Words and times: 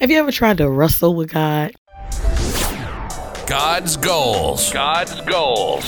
Have 0.00 0.12
you 0.12 0.18
ever 0.20 0.30
tried 0.30 0.58
to 0.58 0.70
wrestle 0.70 1.16
with 1.16 1.32
God? 1.32 1.72
God's 3.48 3.96
goals. 3.96 4.72
God's 4.72 5.20
goals. 5.22 5.82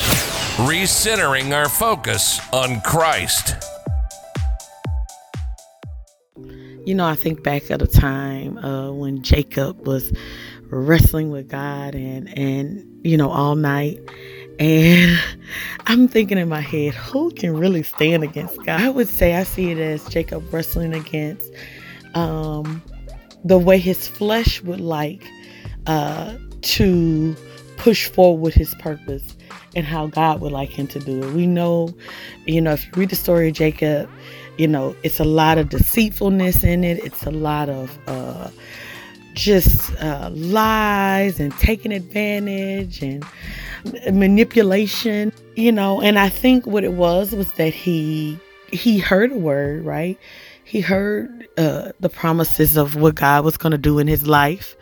Recentering 0.57 1.55
our 1.55 1.69
focus 1.69 2.41
on 2.53 2.81
Christ. 2.81 3.54
You 6.85 6.96
know, 6.96 7.07
I 7.07 7.15
think 7.15 7.45
back 7.45 7.71
at 7.71 7.83
a 7.83 7.87
time 7.87 8.59
uh, 8.59 8.91
when 8.91 9.23
Jacob 9.23 9.86
was 9.86 10.12
wrestling 10.70 11.30
with 11.30 11.48
God 11.48 11.95
and 11.95 12.36
and 12.36 12.84
you 13.04 13.16
know 13.16 13.30
all 13.30 13.54
night 13.54 14.00
and 14.58 15.20
I'm 15.86 16.08
thinking 16.08 16.36
in 16.36 16.48
my 16.48 16.61
head, 16.61 16.95
who 16.95 17.30
can 17.30 17.56
really 17.56 17.84
stand 17.84 18.24
against 18.24 18.56
God? 18.64 18.80
I 18.80 18.90
would 18.90 19.08
say 19.08 19.36
I 19.36 19.45
see 19.45 19.70
it 19.70 19.79
as 19.79 20.04
Jacob 20.08 20.52
wrestling 20.52 20.95
against 20.95 21.52
um, 22.14 22.82
the 23.45 23.59
way 23.59 23.79
his 23.79 24.09
flesh 24.09 24.62
would 24.62 24.80
like 24.80 25.27
uh, 25.87 26.37
to 26.62 27.37
push 27.77 28.09
forward 28.09 28.52
his 28.55 28.74
purpose 28.77 29.37
and 29.74 29.87
how 29.87 30.06
God 30.09 30.41
would 30.41 30.52
like 30.52 30.70
him 30.70 30.87
to 30.88 30.98
do 30.98 31.23
it. 31.23 31.32
We 31.32 31.46
know, 31.46 31.95
you 32.46 32.60
know, 32.60 32.73
if 32.73 32.84
you 32.87 32.92
read 32.95 33.10
the 33.10 33.16
story 33.16 33.48
of 33.48 33.55
Jacob, 33.55 34.10
you 34.59 34.68
know, 34.68 34.95
it's 35.02 35.20
a 35.20 35.24
lot 35.24 35.59
of 35.59 35.70
deceitfulness 35.70 36.62
in 36.65 36.84
it, 36.84 37.02
it's 37.05 37.24
a 37.24 37.30
lot 37.30 37.68
of 37.68 37.96
uh, 38.06 38.51
just 39.34 39.93
uh, 40.02 40.30
lies 40.32 41.41
and 41.41 41.57
taking 41.59 41.93
advantage 41.93 43.02
and 43.02 43.24
manipulation, 44.12 45.32
you 45.57 45.73
know. 45.73 46.01
And 46.02 46.18
I 46.18 46.29
think 46.29 46.66
what 46.66 46.84
it 46.84 46.93
was 46.93 47.32
was 47.32 47.51
that 47.52 47.73
he 47.73 48.38
he 48.70 48.98
heard 48.98 49.32
a 49.32 49.38
word, 49.38 49.84
right? 49.84 50.18
He 50.70 50.80
heard 50.80 51.48
uh, 51.59 51.91
the 51.98 52.09
promises 52.09 52.77
of 52.77 52.95
what 52.95 53.16
God 53.16 53.45
was 53.45 53.56
going 53.56 53.73
to 53.73 53.79
do 53.79 53.98
in 53.98 54.06
his 54.06 54.29
life. 54.29 54.77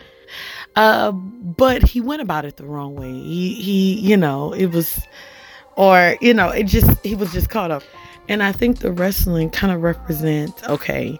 Uh, 0.76 1.12
but 1.12 1.82
he 1.82 2.02
went 2.02 2.20
about 2.20 2.44
it 2.44 2.58
the 2.58 2.66
wrong 2.66 2.94
way. 2.94 3.10
He, 3.10 3.54
he, 3.54 3.94
you 3.94 4.14
know, 4.14 4.52
it 4.52 4.66
was, 4.66 5.00
or, 5.76 6.18
you 6.20 6.34
know, 6.34 6.50
it 6.50 6.64
just, 6.64 6.90
he 7.02 7.14
was 7.14 7.32
just 7.32 7.48
caught 7.48 7.70
up. 7.70 7.82
And 8.28 8.42
I 8.42 8.52
think 8.52 8.80
the 8.80 8.92
wrestling 8.92 9.48
kind 9.48 9.72
of 9.72 9.80
represents, 9.80 10.62
okay, 10.64 11.18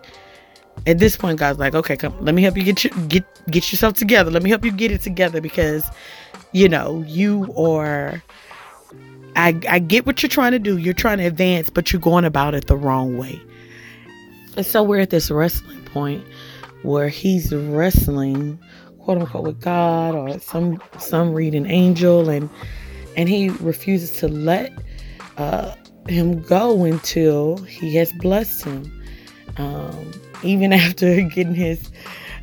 at 0.86 0.98
this 0.98 1.16
point, 1.16 1.39
God's 1.39 1.58
like, 1.58 1.74
okay, 1.74 1.96
come, 1.96 2.14
let 2.20 2.34
me 2.34 2.42
help 2.42 2.55
you 2.58 2.62
get 2.62 2.84
your, 2.84 2.92
get, 3.06 3.24
get 3.50 3.72
yourself 3.72 3.94
together. 3.94 4.30
Let 4.30 4.42
me 4.42 4.50
help 4.50 4.66
you 4.66 4.70
get 4.70 4.92
it 4.92 5.00
together 5.00 5.41
because, 5.41 5.91
you 6.52 6.69
know, 6.69 7.02
you 7.06 7.50
are, 7.56 8.22
I, 9.34 9.58
I 9.66 9.78
get 9.78 10.05
what 10.05 10.22
you're 10.22 10.28
trying 10.28 10.52
to 10.52 10.58
do. 10.58 10.77
You're 10.77 10.92
trying 10.92 11.19
to 11.19 11.24
advance, 11.24 11.70
but 11.70 11.91
you're 11.91 12.02
going 12.02 12.27
about 12.27 12.55
it 12.55 12.66
the 12.66 12.77
wrong 12.77 13.16
way. 13.16 13.41
And 14.56 14.66
so 14.66 14.82
we're 14.82 15.00
at 15.00 15.10
this 15.10 15.30
wrestling 15.30 15.82
point 15.84 16.24
where 16.82 17.08
he's 17.08 17.52
wrestling, 17.54 18.58
quote 18.98 19.18
unquote, 19.18 19.44
with 19.44 19.60
God 19.60 20.14
or 20.14 20.38
some 20.38 20.80
some 20.98 21.32
read 21.32 21.55
an 21.55 21.66
angel, 21.66 22.28
and 22.28 22.48
and 23.16 23.28
he 23.28 23.50
refuses 23.50 24.16
to 24.18 24.28
let 24.28 24.72
uh, 25.36 25.74
him 26.08 26.40
go 26.42 26.84
until 26.84 27.58
he 27.58 27.94
has 27.96 28.12
blessed 28.14 28.64
him. 28.64 29.02
Um, 29.56 30.12
even 30.42 30.72
after 30.84 31.20
getting 31.22 31.55
his 31.55 31.90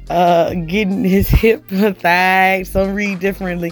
uh, 0.10 0.54
getting 0.54 1.04
his 1.04 1.28
hip, 1.28 1.68
thigh, 1.70 2.64
some 2.64 2.94
read 2.94 3.20
differently, 3.20 3.72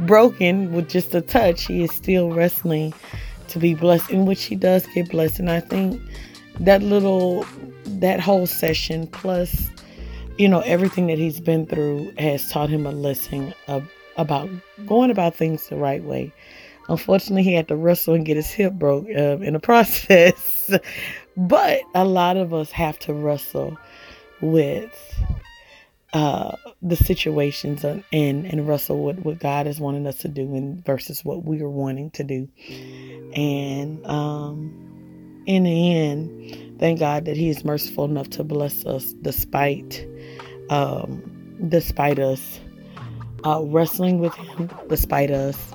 broken 0.00 0.72
with 0.72 0.88
just 0.88 1.14
a 1.14 1.20
touch, 1.20 1.66
he 1.66 1.84
is 1.84 1.92
still 1.92 2.32
wrestling 2.32 2.94
to 3.48 3.58
be 3.58 3.74
blessed, 3.74 4.10
in 4.10 4.26
which 4.26 4.44
he 4.44 4.56
does 4.56 4.86
get 4.88 5.10
blessed. 5.10 5.38
And 5.40 5.50
I 5.50 5.60
think 5.60 6.00
that 6.60 6.82
little 6.82 7.44
that 8.04 8.20
whole 8.20 8.46
session 8.46 9.06
plus 9.06 9.70
you 10.36 10.46
know 10.46 10.60
everything 10.60 11.06
that 11.06 11.16
he's 11.16 11.40
been 11.40 11.66
through 11.66 12.12
has 12.18 12.50
taught 12.50 12.68
him 12.68 12.86
a 12.86 12.92
lesson 12.92 13.54
of, 13.66 13.88
about 14.18 14.50
going 14.86 15.10
about 15.10 15.34
things 15.34 15.68
the 15.68 15.76
right 15.76 16.04
way. 16.04 16.32
Unfortunately 16.88 17.42
he 17.42 17.54
had 17.54 17.68
to 17.68 17.76
wrestle 17.76 18.12
and 18.12 18.26
get 18.26 18.36
his 18.36 18.50
hip 18.50 18.74
broke 18.74 19.06
uh, 19.06 19.38
in 19.38 19.54
the 19.54 19.60
process. 19.70 20.70
But 21.36 21.80
a 21.94 22.04
lot 22.04 22.36
of 22.36 22.52
us 22.52 22.70
have 22.72 22.98
to 23.00 23.14
wrestle 23.14 23.78
with 24.42 24.92
uh, 26.12 26.56
the 26.82 26.96
situations 26.96 27.84
and, 27.84 28.04
and 28.12 28.44
and 28.44 28.68
wrestle 28.68 29.02
with 29.02 29.20
what 29.20 29.40
God 29.40 29.66
is 29.66 29.80
wanting 29.80 30.06
us 30.06 30.18
to 30.18 30.28
do 30.28 30.54
and 30.54 30.84
versus 30.84 31.24
what 31.24 31.44
we 31.44 31.62
are 31.62 31.70
wanting 31.70 32.10
to 32.10 32.22
do. 32.22 32.48
And 33.34 34.04
um 34.06 34.83
in 35.46 35.64
the 35.64 35.94
end 35.94 36.64
Thank 36.78 36.98
God 36.98 37.24
that 37.24 37.36
He 37.36 37.48
is 37.48 37.64
merciful 37.64 38.04
enough 38.04 38.30
to 38.30 38.44
bless 38.44 38.84
us 38.84 39.12
despite, 39.22 40.06
um, 40.70 41.22
despite 41.68 42.18
us 42.18 42.60
uh, 43.44 43.62
wrestling 43.64 44.18
with 44.18 44.34
Him, 44.34 44.70
despite 44.88 45.30
us 45.30 45.72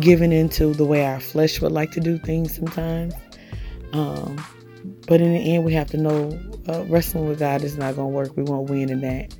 giving 0.00 0.32
into 0.32 0.74
the 0.74 0.84
way 0.84 1.04
our 1.04 1.20
flesh 1.20 1.60
would 1.60 1.72
like 1.72 1.92
to 1.92 2.00
do 2.00 2.18
things 2.18 2.54
sometimes. 2.54 3.14
Um, 3.92 4.44
but 5.06 5.20
in 5.20 5.32
the 5.32 5.54
end, 5.54 5.64
we 5.64 5.72
have 5.72 5.88
to 5.88 5.96
know 5.96 6.38
uh, 6.68 6.84
wrestling 6.84 7.28
with 7.28 7.38
God 7.38 7.62
is 7.62 7.78
not 7.78 7.96
going 7.96 8.10
to 8.10 8.14
work. 8.14 8.36
We 8.36 8.42
won't 8.42 8.68
win 8.68 8.90
in 8.90 9.00
that. 9.00 9.34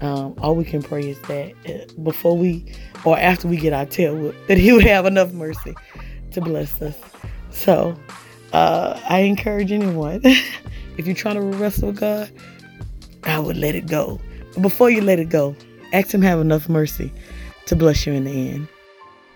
Um, 0.00 0.34
all 0.38 0.54
we 0.54 0.64
can 0.64 0.82
pray 0.82 1.08
is 1.08 1.20
that 1.22 1.52
uh, 1.66 2.00
before 2.02 2.36
we 2.36 2.66
or 3.04 3.18
after 3.18 3.48
we 3.48 3.56
get 3.56 3.72
our 3.72 3.86
tail 3.86 4.14
whipped, 4.14 4.48
that 4.48 4.58
He 4.58 4.72
would 4.72 4.84
have 4.84 5.06
enough 5.06 5.32
mercy 5.32 5.74
to 6.32 6.40
bless 6.40 6.82
us. 6.82 6.96
So, 7.50 7.96
uh, 8.54 9.00
I 9.08 9.20
encourage 9.20 9.72
anyone, 9.72 10.20
if 10.24 11.06
you're 11.06 11.14
trying 11.14 11.34
to 11.34 11.40
wrestle 11.40 11.92
God, 11.92 12.30
I 13.24 13.38
would 13.38 13.56
let 13.56 13.74
it 13.74 13.86
go. 13.86 14.20
But 14.54 14.62
before 14.62 14.90
you 14.90 15.02
let 15.02 15.18
it 15.18 15.28
go, 15.28 15.56
ask 15.92 16.12
Him 16.12 16.22
have 16.22 16.40
enough 16.40 16.68
mercy 16.68 17.12
to 17.66 17.76
bless 17.76 18.06
you 18.06 18.12
in 18.12 18.24
the 18.24 18.50
end. 18.50 18.68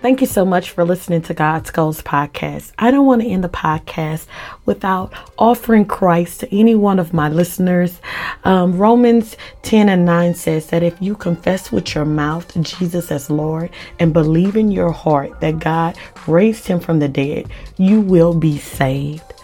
Thank 0.00 0.20
you 0.20 0.28
so 0.28 0.44
much 0.44 0.70
for 0.70 0.84
listening 0.84 1.22
to 1.22 1.34
God's 1.34 1.72
Goals 1.72 2.03
podcast. 2.03 2.70
I 2.78 2.92
don't 2.92 3.04
want 3.04 3.20
to 3.20 3.26
end 3.26 3.42
the 3.42 3.48
podcast 3.48 4.26
without 4.64 5.12
offering 5.36 5.86
Christ 5.86 6.38
to 6.38 6.56
any 6.56 6.76
one 6.76 7.00
of 7.00 7.12
my 7.12 7.28
listeners. 7.28 8.00
Um, 8.44 8.78
Romans 8.78 9.37
10 9.62 9.88
and 9.88 10.04
9 10.04 10.34
says 10.34 10.69
that 10.69 10.84
if 10.84 11.03
you 11.03 11.16
confess 11.16 11.72
with 11.72 11.97
your 11.97 12.04
mouth 12.04 12.56
Jesus 12.62 13.10
as 13.10 13.28
Lord 13.28 13.70
and 13.98 14.12
believe 14.12 14.56
in 14.56 14.70
your 14.70 14.92
heart 14.92 15.41
that 15.41 15.58
God 15.58 15.98
raised 16.28 16.69
him 16.69 16.78
from 16.78 17.00
the 17.00 17.08
dead, 17.08 17.50
you 17.76 18.00
will 18.00 18.34
be 18.34 18.56
saved. 18.56 19.34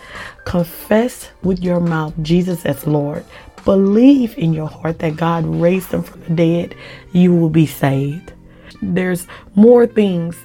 Confess 0.45 1.31
with 1.43 1.65
your 1.65 1.81
mouth 1.81 2.15
Jesus 2.23 2.65
as 2.65 2.87
Lord. 2.87 3.25
Believe 3.65 4.39
in 4.39 4.55
your 4.55 4.69
heart 4.69 5.01
that 5.01 5.17
God 5.17 5.45
raised 5.47 5.91
him 5.91 6.05
from 6.05 6.23
the 6.23 6.31
dead, 6.31 6.77
you 7.11 7.35
will 7.35 7.51
be 7.51 7.67
saved 7.67 8.34
there's 8.83 9.27
more 9.55 9.87
things 9.87 10.37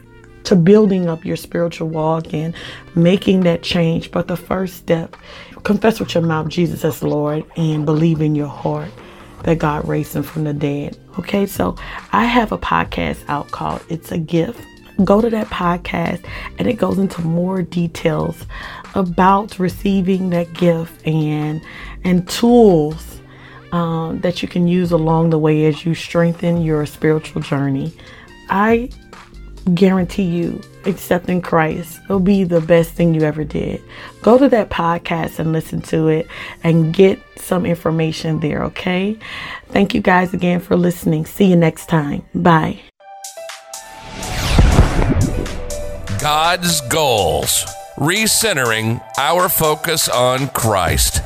to 0.46 0.56
building 0.56 1.08
up 1.08 1.26
your 1.26 1.36
spiritual 1.36 1.90
walk 1.90 2.34
and 2.34 2.56
making 2.96 3.42
that 3.42 3.62
change. 3.62 4.12
But 4.12 4.28
the 4.28 4.38
first 4.38 4.78
step, 4.78 5.16
confess 5.64 6.00
with 6.00 6.14
your 6.16 6.24
mouth 6.24 6.48
Jesus 6.48 6.84
as 6.86 7.04
Lord 7.04 7.46
and 7.56 7.86
believe 7.86 8.22
in 8.22 8.36
your 8.36 8.48
heart 8.48 8.90
that 9.44 9.60
God 9.60 9.88
raised 9.88 10.16
him 10.16 10.24
from 10.24 10.46
the 10.46 10.54
dead. 10.54 10.98
Okay, 11.18 11.46
so 11.46 11.76
I 12.12 12.26
have 12.26 12.52
a 12.52 12.58
podcast 12.58 13.20
out 13.28 13.52
called 13.52 13.84
It's 13.90 14.12
a 14.12 14.18
Gift. 14.18 14.60
Go 15.04 15.22
to 15.22 15.30
that 15.30 15.48
podcast 15.48 16.26
and 16.58 16.68
it 16.68 16.74
goes 16.74 16.98
into 16.98 17.22
more 17.22 17.62
details 17.62 18.46
about 18.96 19.58
receiving 19.60 20.30
that 20.32 20.52
gift 20.54 21.06
and 21.08 21.62
and 22.04 22.28
tools 22.28 23.22
um, 23.72 24.20
that 24.22 24.42
you 24.42 24.48
can 24.48 24.68
use 24.68 24.92
along 24.92 25.30
the 25.30 25.40
way 25.40 25.66
as 25.66 25.86
you 25.86 25.96
strengthen 25.96 26.62
your 26.62 26.86
spiritual 26.86 27.42
journey. 27.42 27.94
I 28.50 28.90
guarantee 29.74 30.24
you 30.24 30.62
accepting 30.86 31.42
Christ 31.42 32.00
will 32.10 32.20
be 32.20 32.44
the 32.44 32.62
best 32.62 32.94
thing 32.94 33.14
you 33.14 33.22
ever 33.22 33.44
did. 33.44 33.82
Go 34.22 34.38
to 34.38 34.50
that 34.50 34.70
podcast 34.70 35.40
and 35.40 35.52
listen 35.52 35.82
to 35.84 36.08
it 36.08 36.28
and 36.64 36.94
get 36.94 37.20
some 37.38 37.66
information 37.66 38.40
there, 38.40 38.64
okay? 38.66 39.18
Thank 39.68 39.94
you 39.94 40.02
guys 40.02 40.34
again 40.34 40.60
for 40.60 40.76
listening. 40.76 41.26
See 41.26 41.46
you 41.46 41.56
next 41.56 41.88
time. 41.88 42.24
Bye. 42.34 42.80
God's 46.20 46.82
goals, 46.90 47.66
recentering 47.96 49.02
our 49.18 49.48
focus 49.48 50.10
on 50.10 50.50
Christ. 50.50 51.22